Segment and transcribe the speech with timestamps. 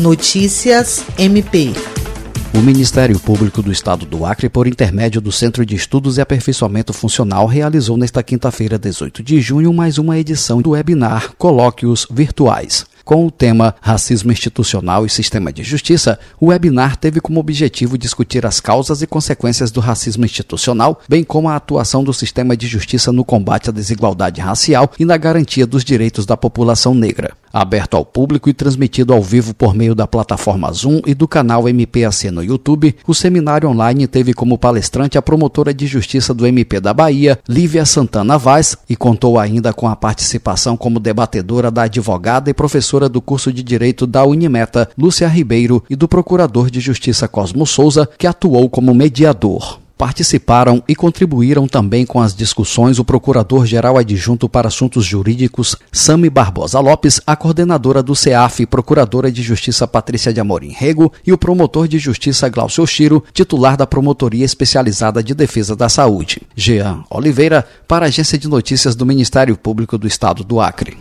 [0.00, 1.74] Notícias MP.
[2.54, 6.94] O Ministério Público do Estado do Acre, por intermédio do Centro de Estudos e Aperfeiçoamento
[6.94, 12.86] Funcional, realizou nesta quinta-feira, 18 de junho, mais uma edição do webinar Colóquios Virtuais.
[13.10, 18.46] Com o tema Racismo Institucional e Sistema de Justiça, o webinar teve como objetivo discutir
[18.46, 23.10] as causas e consequências do racismo institucional, bem como a atuação do sistema de justiça
[23.10, 27.32] no combate à desigualdade racial e na garantia dos direitos da população negra.
[27.52, 31.68] Aberto ao público e transmitido ao vivo por meio da plataforma Zoom e do canal
[31.68, 36.78] MPAC no YouTube, o seminário online teve como palestrante a promotora de justiça do MP
[36.78, 42.48] da Bahia, Lívia Santana Vaz, e contou ainda com a participação como debatedora da advogada
[42.48, 47.28] e professora do curso de Direito da Unimeta, Lúcia Ribeiro, e do procurador de Justiça
[47.28, 49.80] Cosmo Souza, que atuou como mediador.
[50.00, 56.80] Participaram e contribuíram também com as discussões o Procurador-Geral Adjunto para Assuntos Jurídicos, Sami Barbosa
[56.80, 61.86] Lopes, a coordenadora do CEAF, Procuradora de Justiça Patrícia de Amorim Rego e o promotor
[61.86, 66.40] de Justiça Glaucio Chiro, titular da Promotoria Especializada de Defesa da Saúde.
[66.56, 70.96] Jean Oliveira, para a Agência de Notícias do Ministério Público do Estado do Acre.